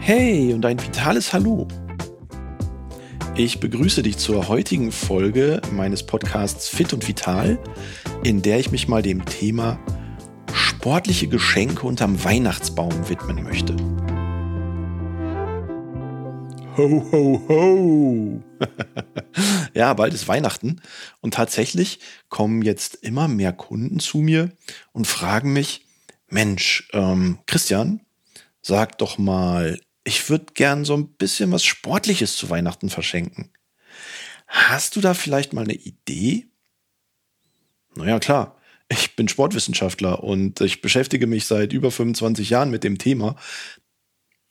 Hey 0.00 0.54
und 0.54 0.64
ein 0.64 0.82
vitales 0.82 1.32
Hallo. 1.32 1.68
Ich 3.36 3.60
begrüße 3.60 4.02
dich 4.02 4.16
zur 4.16 4.48
heutigen 4.48 4.90
Folge 4.90 5.60
meines 5.70 6.04
Podcasts 6.04 6.68
Fit 6.68 6.92
und 6.92 7.06
Vital, 7.06 7.58
in 8.24 8.42
der 8.42 8.58
ich 8.58 8.70
mich 8.70 8.88
mal 8.88 9.02
dem 9.02 9.24
Thema 9.24 9.78
sportliche 10.52 11.28
Geschenke 11.28 11.86
unterm 11.86 12.24
Weihnachtsbaum 12.24 13.08
widmen 13.08 13.42
möchte. 13.42 13.76
Ho, 16.76 17.04
ho, 17.12 17.42
ho! 17.48 18.42
ja, 19.74 19.92
bald 19.94 20.14
ist 20.14 20.28
Weihnachten 20.28 20.80
und 21.20 21.34
tatsächlich 21.34 21.98
kommen 22.28 22.62
jetzt 22.62 22.94
immer 22.94 23.28
mehr 23.28 23.52
Kunden 23.52 23.98
zu 23.98 24.18
mir 24.18 24.52
und 24.92 25.06
fragen 25.06 25.52
mich, 25.52 25.87
Mensch, 26.28 26.88
ähm, 26.92 27.38
Christian, 27.46 28.00
sag 28.60 28.98
doch 28.98 29.18
mal, 29.18 29.80
ich 30.04 30.28
würde 30.30 30.46
gern 30.54 30.84
so 30.84 30.94
ein 30.96 31.08
bisschen 31.14 31.52
was 31.52 31.64
Sportliches 31.64 32.36
zu 32.36 32.50
Weihnachten 32.50 32.90
verschenken. 32.90 33.52
Hast 34.46 34.96
du 34.96 35.00
da 35.00 35.14
vielleicht 35.14 35.52
mal 35.52 35.64
eine 35.64 35.74
Idee? 35.74 36.46
Naja, 37.94 38.18
klar. 38.18 38.56
Ich 38.88 39.16
bin 39.16 39.28
Sportwissenschaftler 39.28 40.24
und 40.24 40.62
ich 40.62 40.80
beschäftige 40.80 41.26
mich 41.26 41.44
seit 41.44 41.74
über 41.74 41.90
25 41.90 42.48
Jahren 42.48 42.70
mit 42.70 42.84
dem 42.84 42.96
Thema. 42.96 43.36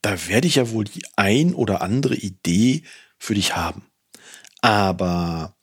Da 0.03 0.27
werde 0.27 0.47
ich 0.47 0.55
ja 0.55 0.69
wohl 0.69 0.83
die 0.83 1.03
ein 1.15 1.55
oder 1.55 1.81
andere 1.81 2.15
Idee 2.15 2.83
für 3.17 3.33
dich 3.33 3.55
haben. 3.55 3.87
Aber 4.61 5.57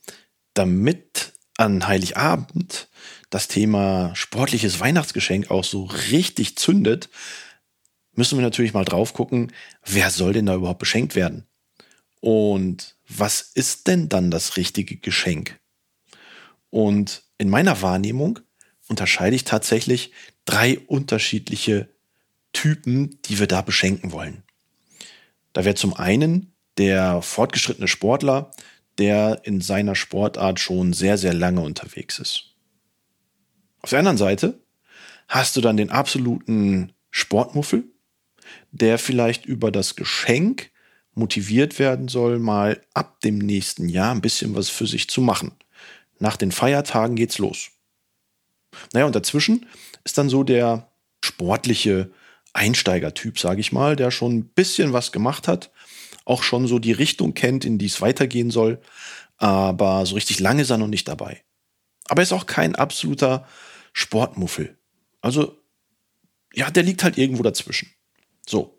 damit 0.54 1.34
an 1.56 1.86
Heiligabend 1.86 2.88
das 3.30 3.48
Thema 3.48 4.14
sportliches 4.14 4.80
Weihnachtsgeschenk 4.80 5.50
auch 5.50 5.64
so 5.64 5.84
richtig 6.10 6.56
zündet, 6.56 7.08
müssen 8.14 8.38
wir 8.38 8.42
natürlich 8.42 8.74
mal 8.74 8.84
drauf 8.84 9.12
gucken, 9.12 9.52
wer 9.84 10.10
soll 10.10 10.32
denn 10.32 10.46
da 10.46 10.54
überhaupt 10.54 10.78
beschenkt 10.78 11.14
werden? 11.14 11.46
Und 12.20 12.96
was 13.08 13.40
ist 13.40 13.86
denn 13.86 14.08
dann 14.08 14.30
das 14.30 14.56
richtige 14.56 14.96
Geschenk? 14.96 15.58
Und 16.70 17.22
in 17.38 17.50
meiner 17.50 17.82
Wahrnehmung 17.82 18.40
unterscheide 18.88 19.36
ich 19.36 19.44
tatsächlich 19.44 20.12
drei 20.44 20.78
unterschiedliche 20.78 21.88
Typen, 22.52 23.18
die 23.26 23.38
wir 23.38 23.46
da 23.46 23.62
beschenken 23.62 24.12
wollen. 24.12 24.42
Da 25.52 25.64
wäre 25.64 25.74
zum 25.74 25.94
einen 25.94 26.52
der 26.78 27.22
fortgeschrittene 27.22 27.88
Sportler, 27.88 28.50
der 28.98 29.42
in 29.44 29.60
seiner 29.60 29.94
Sportart 29.94 30.60
schon 30.60 30.92
sehr, 30.92 31.18
sehr 31.18 31.34
lange 31.34 31.60
unterwegs 31.60 32.18
ist. 32.18 32.53
Auf 33.84 33.90
der 33.90 33.98
anderen 33.98 34.16
Seite 34.16 34.58
hast 35.28 35.56
du 35.56 35.60
dann 35.60 35.76
den 35.76 35.90
absoluten 35.90 36.94
Sportmuffel, 37.10 37.84
der 38.70 38.98
vielleicht 38.98 39.44
über 39.44 39.70
das 39.70 39.94
Geschenk 39.94 40.70
motiviert 41.12 41.78
werden 41.78 42.08
soll, 42.08 42.38
mal 42.38 42.80
ab 42.94 43.20
dem 43.20 43.36
nächsten 43.36 43.90
Jahr 43.90 44.14
ein 44.14 44.22
bisschen 44.22 44.54
was 44.56 44.70
für 44.70 44.86
sich 44.86 45.10
zu 45.10 45.20
machen. 45.20 45.52
Nach 46.18 46.38
den 46.38 46.50
Feiertagen 46.50 47.14
geht's 47.14 47.36
los. 47.36 47.72
Naja, 48.94 49.04
und 49.04 49.14
dazwischen 49.14 49.66
ist 50.02 50.16
dann 50.16 50.30
so 50.30 50.44
der 50.44 50.90
sportliche 51.22 52.10
Einsteigertyp, 52.54 53.38
sage 53.38 53.60
ich 53.60 53.70
mal, 53.70 53.96
der 53.96 54.10
schon 54.10 54.34
ein 54.34 54.44
bisschen 54.46 54.94
was 54.94 55.12
gemacht 55.12 55.46
hat, 55.46 55.70
auch 56.24 56.42
schon 56.42 56.66
so 56.66 56.78
die 56.78 56.92
Richtung 56.92 57.34
kennt, 57.34 57.66
in 57.66 57.76
die 57.76 57.84
es 57.84 58.00
weitergehen 58.00 58.50
soll, 58.50 58.80
aber 59.36 60.06
so 60.06 60.14
richtig 60.14 60.40
lange 60.40 60.62
ist 60.62 60.70
er 60.70 60.78
noch 60.78 60.86
nicht 60.86 61.06
dabei. 61.06 61.42
Aber 62.08 62.22
er 62.22 62.24
ist 62.24 62.32
auch 62.32 62.46
kein 62.46 62.76
absoluter 62.76 63.46
Sportmuffel. 63.94 64.76
Also, 65.22 65.58
ja, 66.52 66.70
der 66.70 66.82
liegt 66.82 67.02
halt 67.02 67.16
irgendwo 67.16 67.42
dazwischen. 67.42 67.88
So. 68.46 68.78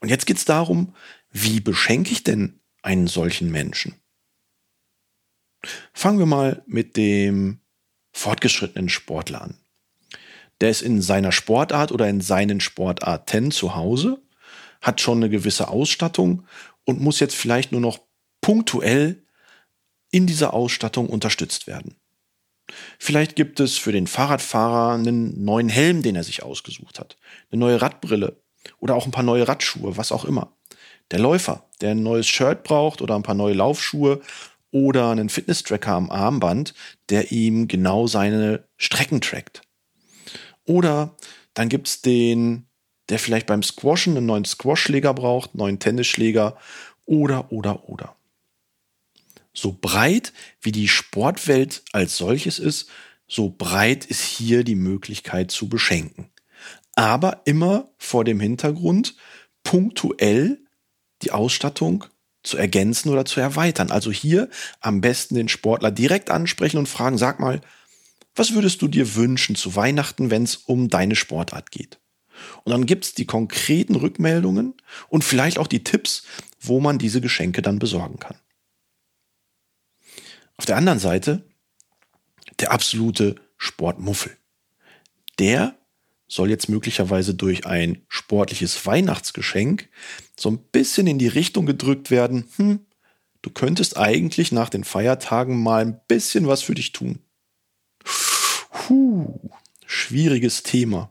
Und 0.00 0.10
jetzt 0.10 0.26
geht 0.26 0.36
es 0.36 0.44
darum, 0.44 0.94
wie 1.30 1.60
beschenke 1.60 2.10
ich 2.12 2.24
denn 2.24 2.60
einen 2.82 3.06
solchen 3.06 3.50
Menschen? 3.50 3.94
Fangen 5.92 6.18
wir 6.18 6.26
mal 6.26 6.62
mit 6.66 6.96
dem 6.96 7.60
fortgeschrittenen 8.12 8.88
Sportler 8.88 9.42
an. 9.42 9.58
Der 10.60 10.70
ist 10.70 10.82
in 10.82 11.00
seiner 11.00 11.32
Sportart 11.32 11.92
oder 11.92 12.08
in 12.08 12.20
seinen 12.20 12.60
Sportarten 12.60 13.50
zu 13.50 13.74
Hause, 13.74 14.20
hat 14.80 15.00
schon 15.00 15.18
eine 15.18 15.30
gewisse 15.30 15.68
Ausstattung 15.68 16.46
und 16.84 17.00
muss 17.00 17.20
jetzt 17.20 17.36
vielleicht 17.36 17.72
nur 17.72 17.80
noch 17.80 18.00
punktuell 18.40 19.24
in 20.10 20.26
dieser 20.26 20.54
Ausstattung 20.54 21.08
unterstützt 21.08 21.66
werden. 21.66 21.99
Vielleicht 22.98 23.36
gibt 23.36 23.60
es 23.60 23.76
für 23.78 23.92
den 23.92 24.06
Fahrradfahrer 24.06 24.94
einen 24.94 25.44
neuen 25.44 25.68
Helm, 25.68 26.02
den 26.02 26.16
er 26.16 26.24
sich 26.24 26.42
ausgesucht 26.42 26.98
hat, 26.98 27.16
eine 27.50 27.60
neue 27.60 27.80
Radbrille, 27.80 28.36
oder 28.78 28.94
auch 28.94 29.06
ein 29.06 29.10
paar 29.10 29.24
neue 29.24 29.48
Radschuhe, 29.48 29.96
was 29.96 30.12
auch 30.12 30.24
immer. 30.24 30.52
Der 31.10 31.18
Läufer, 31.18 31.64
der 31.80 31.92
ein 31.92 32.02
neues 32.02 32.28
Shirt 32.28 32.62
braucht 32.62 33.02
oder 33.02 33.16
ein 33.16 33.22
paar 33.22 33.34
neue 33.34 33.54
Laufschuhe 33.54 34.20
oder 34.70 35.10
einen 35.10 35.28
Fitness-Tracker 35.28 35.92
am 35.92 36.10
Armband, 36.10 36.74
der 37.08 37.32
ihm 37.32 37.66
genau 37.68 38.06
seine 38.06 38.64
Strecken 38.76 39.20
trackt. 39.20 39.62
Oder 40.64 41.16
dann 41.54 41.68
gibt 41.68 41.88
es 41.88 42.02
den, 42.02 42.66
der 43.08 43.18
vielleicht 43.18 43.46
beim 43.46 43.62
Squashen 43.62 44.16
einen 44.16 44.26
neuen 44.26 44.44
Squash-Schläger 44.44 45.14
braucht, 45.14 45.50
einen 45.50 45.58
neuen 45.58 45.78
Tennisschläger 45.80 46.56
oder, 47.06 47.50
oder, 47.50 47.88
oder. 47.88 48.14
So 49.52 49.76
breit 49.80 50.32
wie 50.60 50.72
die 50.72 50.88
Sportwelt 50.88 51.82
als 51.92 52.16
solches 52.16 52.58
ist, 52.58 52.88
so 53.26 53.50
breit 53.50 54.06
ist 54.06 54.22
hier 54.22 54.64
die 54.64 54.74
Möglichkeit 54.74 55.50
zu 55.50 55.68
beschenken 55.68 56.30
aber 57.00 57.40
immer 57.46 57.88
vor 57.96 58.24
dem 58.24 58.40
Hintergrund, 58.40 59.16
punktuell 59.62 60.58
die 61.22 61.32
Ausstattung 61.32 62.04
zu 62.42 62.58
ergänzen 62.58 63.10
oder 63.10 63.24
zu 63.24 63.40
erweitern. 63.40 63.90
Also 63.90 64.10
hier 64.10 64.48
am 64.80 65.00
besten 65.00 65.34
den 65.34 65.48
Sportler 65.48 65.90
direkt 65.90 66.30
ansprechen 66.30 66.76
und 66.76 66.88
fragen, 66.88 67.16
sag 67.16 67.40
mal, 67.40 67.62
was 68.34 68.52
würdest 68.52 68.80
du 68.82 68.88
dir 68.88 69.14
wünschen 69.14 69.56
zu 69.56 69.76
Weihnachten, 69.76 70.30
wenn 70.30 70.44
es 70.44 70.56
um 70.56 70.88
deine 70.88 71.16
Sportart 71.16 71.70
geht? 71.70 72.00
Und 72.64 72.72
dann 72.72 72.84
gibt 72.84 73.04
es 73.04 73.14
die 73.14 73.26
konkreten 73.26 73.96
Rückmeldungen 73.96 74.74
und 75.08 75.24
vielleicht 75.24 75.58
auch 75.58 75.66
die 75.66 75.84
Tipps, 75.84 76.24
wo 76.58 76.80
man 76.80 76.98
diese 76.98 77.20
Geschenke 77.20 77.60
dann 77.62 77.78
besorgen 77.78 78.18
kann. 78.18 78.36
Auf 80.60 80.66
der 80.66 80.76
anderen 80.76 80.98
Seite 80.98 81.42
der 82.58 82.70
absolute 82.70 83.36
Sportmuffel. 83.56 84.36
Der 85.38 85.74
soll 86.28 86.50
jetzt 86.50 86.68
möglicherweise 86.68 87.32
durch 87.32 87.64
ein 87.64 88.02
sportliches 88.08 88.84
Weihnachtsgeschenk 88.84 89.88
so 90.38 90.50
ein 90.50 90.58
bisschen 90.58 91.06
in 91.06 91.18
die 91.18 91.28
Richtung 91.28 91.64
gedrückt 91.64 92.10
werden, 92.10 92.46
hm, 92.56 92.80
du 93.40 93.48
könntest 93.48 93.96
eigentlich 93.96 94.52
nach 94.52 94.68
den 94.68 94.84
Feiertagen 94.84 95.62
mal 95.62 95.80
ein 95.80 95.98
bisschen 96.08 96.46
was 96.46 96.60
für 96.60 96.74
dich 96.74 96.92
tun. 96.92 97.20
Puh, 98.04 99.40
schwieriges 99.86 100.62
Thema. 100.62 101.10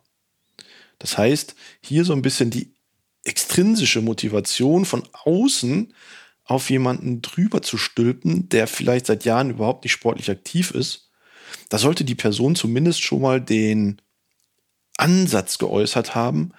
Das 1.00 1.18
heißt, 1.18 1.56
hier 1.82 2.06
so 2.06 2.14
ein 2.14 2.22
bisschen 2.22 2.52
die 2.52 2.76
extrinsische 3.24 4.02
Motivation 4.02 4.86
von 4.86 5.10
außen 5.12 5.92
auf 6.50 6.72
jemanden 6.72 7.22
drüber 7.22 7.62
zu 7.62 7.78
stülpen, 7.78 8.50
der 8.50 8.66
vielleicht 8.66 9.06
seit 9.06 9.24
Jahren 9.24 9.52
überhaupt 9.52 9.84
nicht 9.84 9.94
sportlich 9.94 10.32
aktiv 10.32 10.72
ist. 10.72 11.12
Da 11.70 11.78
sollte 11.78 12.04
die 12.04 12.16
Person 12.16 12.56
zumindest 12.56 13.04
schon 13.04 13.22
mal 13.22 13.40
den 13.40 14.02
Ansatz 14.98 15.60
geäußert 15.60 16.16
haben, 16.16 16.52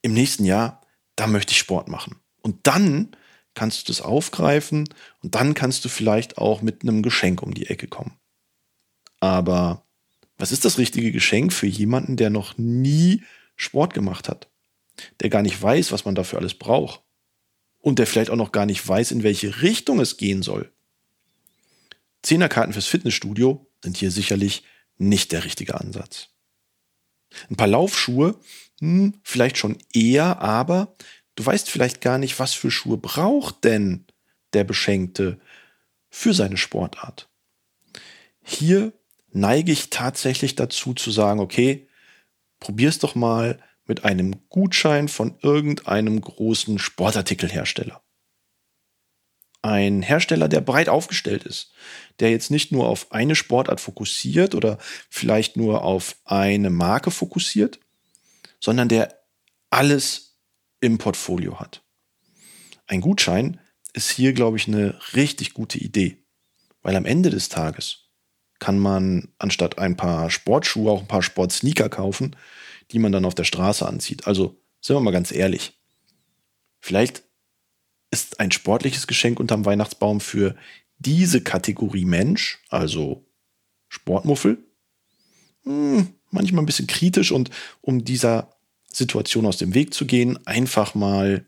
im 0.00 0.14
nächsten 0.14 0.44
Jahr, 0.44 0.80
da 1.16 1.26
möchte 1.26 1.52
ich 1.52 1.58
Sport 1.58 1.88
machen. 1.88 2.16
Und 2.40 2.66
dann 2.66 3.14
kannst 3.52 3.82
du 3.82 3.92
das 3.92 4.00
aufgreifen 4.00 4.88
und 5.22 5.34
dann 5.34 5.52
kannst 5.52 5.84
du 5.84 5.90
vielleicht 5.90 6.38
auch 6.38 6.62
mit 6.62 6.82
einem 6.82 7.02
Geschenk 7.02 7.42
um 7.42 7.52
die 7.52 7.66
Ecke 7.66 7.86
kommen. 7.88 8.18
Aber 9.20 9.86
was 10.38 10.50
ist 10.50 10.64
das 10.64 10.78
richtige 10.78 11.12
Geschenk 11.12 11.52
für 11.52 11.66
jemanden, 11.66 12.16
der 12.16 12.30
noch 12.30 12.56
nie 12.56 13.22
Sport 13.54 13.92
gemacht 13.92 14.30
hat? 14.30 14.50
Der 15.20 15.28
gar 15.28 15.42
nicht 15.42 15.60
weiß, 15.60 15.92
was 15.92 16.06
man 16.06 16.14
dafür 16.14 16.38
alles 16.38 16.54
braucht. 16.54 17.03
Und 17.84 17.98
der 17.98 18.06
vielleicht 18.06 18.30
auch 18.30 18.36
noch 18.36 18.50
gar 18.50 18.64
nicht 18.64 18.88
weiß, 18.88 19.10
in 19.10 19.22
welche 19.22 19.60
Richtung 19.60 20.00
es 20.00 20.16
gehen 20.16 20.42
soll. 20.42 20.72
Zehnerkarten 22.22 22.72
fürs 22.72 22.86
Fitnessstudio 22.86 23.70
sind 23.82 23.98
hier 23.98 24.10
sicherlich 24.10 24.64
nicht 24.96 25.32
der 25.32 25.44
richtige 25.44 25.78
Ansatz. 25.78 26.28
Ein 27.50 27.56
paar 27.56 27.66
Laufschuhe, 27.66 28.40
hm, 28.80 29.20
vielleicht 29.22 29.58
schon 29.58 29.76
eher, 29.92 30.40
aber 30.40 30.94
du 31.34 31.44
weißt 31.44 31.68
vielleicht 31.68 32.00
gar 32.00 32.16
nicht, 32.16 32.38
was 32.38 32.54
für 32.54 32.70
Schuhe 32.70 32.96
braucht 32.96 33.64
denn 33.64 34.06
der 34.54 34.64
Beschenkte 34.64 35.38
für 36.08 36.32
seine 36.32 36.56
Sportart. 36.56 37.28
Hier 38.42 38.94
neige 39.30 39.72
ich 39.72 39.90
tatsächlich 39.90 40.54
dazu 40.54 40.94
zu 40.94 41.10
sagen, 41.10 41.38
okay, 41.38 41.86
probier's 42.60 42.98
doch 42.98 43.14
mal 43.14 43.60
mit 43.86 44.04
einem 44.04 44.48
Gutschein 44.48 45.08
von 45.08 45.38
irgendeinem 45.42 46.20
großen 46.20 46.78
Sportartikelhersteller 46.78 48.04
ein 49.64 50.02
Hersteller, 50.02 50.48
der 50.48 50.60
breit 50.60 50.90
aufgestellt 50.90 51.44
ist, 51.44 51.72
der 52.20 52.30
jetzt 52.30 52.50
nicht 52.50 52.70
nur 52.70 52.86
auf 52.86 53.12
eine 53.12 53.34
Sportart 53.34 53.80
fokussiert 53.80 54.54
oder 54.54 54.76
vielleicht 55.08 55.56
nur 55.56 55.82
auf 55.82 56.16
eine 56.26 56.68
Marke 56.68 57.10
fokussiert, 57.10 57.80
sondern 58.60 58.90
der 58.90 59.22
alles 59.70 60.36
im 60.80 60.98
Portfolio 60.98 61.60
hat. 61.60 61.82
Ein 62.86 63.00
Gutschein 63.00 63.58
ist 63.94 64.10
hier, 64.10 64.34
glaube 64.34 64.58
ich, 64.58 64.68
eine 64.68 64.98
richtig 65.14 65.54
gute 65.54 65.78
Idee, 65.78 66.22
weil 66.82 66.94
am 66.94 67.06
Ende 67.06 67.30
des 67.30 67.48
Tages 67.48 68.10
kann 68.58 68.78
man 68.78 69.32
anstatt 69.38 69.78
ein 69.78 69.96
paar 69.96 70.30
Sportschuhe 70.30 70.92
auch 70.92 71.00
ein 71.00 71.08
paar 71.08 71.22
Sportsneaker 71.22 71.88
kaufen, 71.88 72.36
die 72.94 73.00
man 73.00 73.12
dann 73.12 73.24
auf 73.24 73.34
der 73.34 73.44
Straße 73.44 73.86
anzieht. 73.86 74.26
Also 74.26 74.56
sind 74.80 74.96
wir 74.96 75.00
mal 75.00 75.10
ganz 75.10 75.32
ehrlich. 75.32 75.78
Vielleicht 76.80 77.24
ist 78.10 78.38
ein 78.38 78.52
sportliches 78.52 79.06
Geschenk 79.08 79.40
unterm 79.40 79.64
Weihnachtsbaum 79.64 80.20
für 80.20 80.54
diese 80.98 81.40
Kategorie 81.40 82.04
Mensch, 82.04 82.62
also 82.68 83.26
Sportmuffel, 83.88 84.58
hm, 85.64 86.14
manchmal 86.30 86.62
ein 86.62 86.66
bisschen 86.66 86.86
kritisch 86.86 87.32
und 87.32 87.50
um 87.80 88.04
dieser 88.04 88.54
Situation 88.86 89.44
aus 89.46 89.56
dem 89.56 89.74
Weg 89.74 89.92
zu 89.92 90.06
gehen, 90.06 90.38
einfach 90.46 90.94
mal 90.94 91.44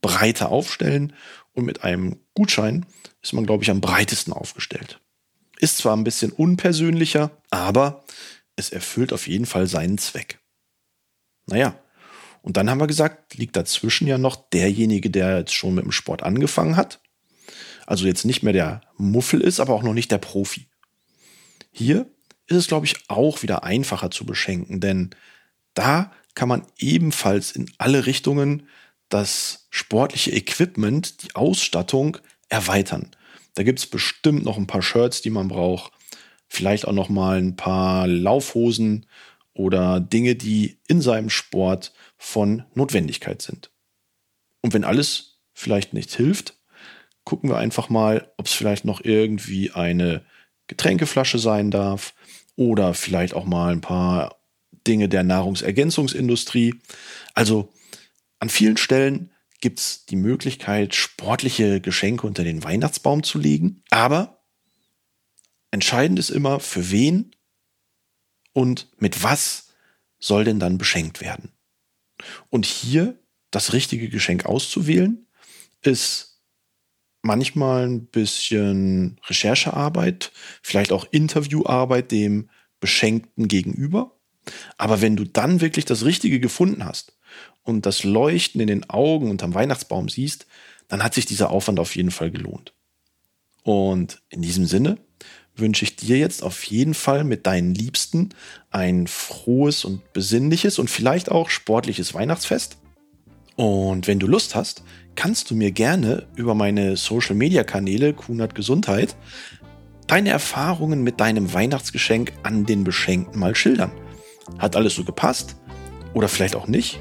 breiter 0.00 0.50
aufstellen 0.50 1.12
und 1.54 1.64
mit 1.64 1.82
einem 1.82 2.20
Gutschein 2.34 2.86
ist 3.20 3.32
man, 3.32 3.46
glaube 3.46 3.64
ich, 3.64 3.70
am 3.70 3.80
breitesten 3.80 4.32
aufgestellt. 4.32 5.00
Ist 5.58 5.78
zwar 5.78 5.96
ein 5.96 6.04
bisschen 6.04 6.30
unpersönlicher, 6.30 7.30
aber 7.50 8.04
es 8.54 8.70
erfüllt 8.70 9.12
auf 9.12 9.26
jeden 9.26 9.46
Fall 9.46 9.66
seinen 9.66 9.98
Zweck. 9.98 10.38
Naja, 11.46 11.78
und 12.42 12.56
dann 12.56 12.68
haben 12.68 12.80
wir 12.80 12.86
gesagt, 12.86 13.36
liegt 13.36 13.56
dazwischen 13.56 14.06
ja 14.06 14.18
noch 14.18 14.36
derjenige, 14.36 15.10
der 15.10 15.38
jetzt 15.38 15.54
schon 15.54 15.74
mit 15.74 15.84
dem 15.84 15.92
Sport 15.92 16.22
angefangen 16.22 16.76
hat. 16.76 17.00
Also 17.86 18.06
jetzt 18.06 18.24
nicht 18.24 18.42
mehr 18.42 18.52
der 18.52 18.82
Muffel 18.96 19.40
ist, 19.40 19.60
aber 19.60 19.74
auch 19.74 19.82
noch 19.82 19.94
nicht 19.94 20.10
der 20.10 20.18
Profi. 20.18 20.66
Hier 21.72 22.06
ist 22.46 22.56
es, 22.56 22.66
glaube 22.66 22.86
ich, 22.86 22.96
auch 23.08 23.42
wieder 23.42 23.64
einfacher 23.64 24.10
zu 24.10 24.26
beschenken, 24.26 24.80
denn 24.80 25.10
da 25.74 26.12
kann 26.34 26.48
man 26.48 26.66
ebenfalls 26.78 27.52
in 27.52 27.70
alle 27.78 28.06
Richtungen 28.06 28.68
das 29.08 29.66
sportliche 29.70 30.32
Equipment, 30.32 31.22
die 31.22 31.34
Ausstattung 31.34 32.18
erweitern. 32.48 33.10
Da 33.54 33.62
gibt 33.62 33.78
es 33.78 33.86
bestimmt 33.86 34.44
noch 34.44 34.56
ein 34.56 34.66
paar 34.66 34.82
Shirts, 34.82 35.22
die 35.22 35.30
man 35.30 35.48
braucht. 35.48 35.92
Vielleicht 36.48 36.86
auch 36.86 36.92
noch 36.92 37.08
mal 37.08 37.38
ein 37.38 37.56
paar 37.56 38.06
Laufhosen 38.06 39.06
oder 39.54 40.00
Dinge, 40.00 40.34
die 40.34 40.78
in 40.88 41.00
seinem 41.00 41.30
Sport 41.30 41.92
von 42.16 42.64
Notwendigkeit 42.74 43.40
sind. 43.40 43.70
Und 44.60 44.74
wenn 44.74 44.84
alles 44.84 45.40
vielleicht 45.52 45.94
nicht 45.94 46.14
hilft, 46.14 46.58
gucken 47.24 47.48
wir 47.48 47.56
einfach 47.56 47.88
mal, 47.88 48.30
ob 48.36 48.46
es 48.46 48.52
vielleicht 48.52 48.84
noch 48.84 49.02
irgendwie 49.02 49.70
eine 49.70 50.24
Getränkeflasche 50.66 51.38
sein 51.38 51.70
darf 51.70 52.14
oder 52.56 52.94
vielleicht 52.94 53.34
auch 53.34 53.44
mal 53.44 53.72
ein 53.72 53.80
paar 53.80 54.36
Dinge 54.86 55.08
der 55.08 55.22
Nahrungsergänzungsindustrie. 55.22 56.74
Also 57.34 57.72
an 58.38 58.48
vielen 58.48 58.76
Stellen 58.76 59.30
gibt 59.60 59.78
es 59.78 60.04
die 60.06 60.16
Möglichkeit, 60.16 60.94
sportliche 60.94 61.80
Geschenke 61.80 62.26
unter 62.26 62.44
den 62.44 62.62
Weihnachtsbaum 62.64 63.22
zu 63.22 63.38
legen. 63.38 63.82
Aber 63.90 64.42
entscheidend 65.70 66.18
ist 66.18 66.30
immer, 66.30 66.60
für 66.60 66.90
wen 66.90 67.33
und 68.54 68.88
mit 68.96 69.22
was 69.22 69.74
soll 70.18 70.44
denn 70.44 70.58
dann 70.58 70.78
beschenkt 70.78 71.20
werden. 71.20 71.52
Und 72.48 72.64
hier 72.64 73.18
das 73.50 73.74
richtige 73.74 74.08
Geschenk 74.08 74.46
auszuwählen, 74.46 75.26
ist 75.82 76.40
manchmal 77.20 77.86
ein 77.86 78.06
bisschen 78.06 79.20
Recherchearbeit, 79.26 80.32
vielleicht 80.62 80.92
auch 80.92 81.06
Interviewarbeit 81.10 82.10
dem 82.10 82.48
Beschenkten 82.80 83.48
gegenüber. 83.48 84.18
Aber 84.76 85.00
wenn 85.00 85.16
du 85.16 85.24
dann 85.24 85.60
wirklich 85.60 85.84
das 85.84 86.04
Richtige 86.04 86.40
gefunden 86.40 86.84
hast 86.84 87.16
und 87.62 87.86
das 87.86 88.04
Leuchten 88.04 88.60
in 88.60 88.66
den 88.66 88.88
Augen 88.90 89.30
unterm 89.30 89.54
Weihnachtsbaum 89.54 90.08
siehst, 90.08 90.46
dann 90.88 91.02
hat 91.02 91.14
sich 91.14 91.26
dieser 91.26 91.50
Aufwand 91.50 91.80
auf 91.80 91.96
jeden 91.96 92.10
Fall 92.10 92.30
gelohnt. 92.30 92.74
Und 93.62 94.20
in 94.28 94.42
diesem 94.42 94.66
Sinne 94.66 94.98
wünsche 95.56 95.84
ich 95.84 95.96
dir 95.96 96.18
jetzt 96.18 96.42
auf 96.42 96.64
jeden 96.64 96.94
Fall 96.94 97.24
mit 97.24 97.46
deinen 97.46 97.74
Liebsten 97.74 98.30
ein 98.70 99.06
frohes 99.06 99.84
und 99.84 100.12
besinnliches 100.12 100.78
und 100.78 100.90
vielleicht 100.90 101.30
auch 101.30 101.50
sportliches 101.50 102.14
Weihnachtsfest. 102.14 102.78
Und 103.56 104.08
wenn 104.08 104.18
du 104.18 104.26
Lust 104.26 104.54
hast, 104.54 104.82
kannst 105.14 105.50
du 105.50 105.54
mir 105.54 105.70
gerne 105.70 106.26
über 106.34 106.54
meine 106.54 106.96
Social 106.96 107.36
Media 107.36 107.62
Kanäle 107.62 108.12
Kunert 108.12 108.54
Gesundheit 108.54 109.14
deine 110.06 110.30
Erfahrungen 110.30 111.02
mit 111.02 111.20
deinem 111.20 111.52
Weihnachtsgeschenk 111.52 112.32
an 112.42 112.66
den 112.66 112.84
Beschenkten 112.84 113.40
mal 113.40 113.54
schildern. 113.54 113.92
Hat 114.58 114.76
alles 114.76 114.94
so 114.94 115.04
gepasst? 115.04 115.56
Oder 116.12 116.28
vielleicht 116.28 116.56
auch 116.56 116.66
nicht? 116.66 117.00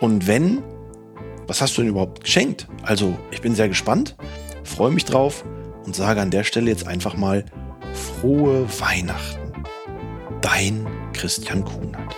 Und 0.00 0.26
wenn, 0.26 0.62
was 1.46 1.60
hast 1.60 1.76
du 1.76 1.82
denn 1.82 1.90
überhaupt 1.90 2.24
geschenkt? 2.24 2.66
Also, 2.82 3.16
ich 3.30 3.40
bin 3.40 3.54
sehr 3.54 3.68
gespannt, 3.68 4.16
freue 4.64 4.90
mich 4.90 5.04
drauf 5.04 5.44
und 5.84 5.94
sage 5.94 6.20
an 6.20 6.30
der 6.30 6.44
Stelle 6.44 6.70
jetzt 6.70 6.86
einfach 6.86 7.16
mal 7.16 7.44
frohe 8.00 8.66
Weihnachten. 8.80 9.52
Dein 10.40 10.86
Christian 11.12 11.64
Kuhnert. 11.64 12.16